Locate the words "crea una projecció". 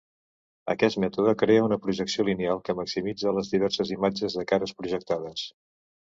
1.41-2.25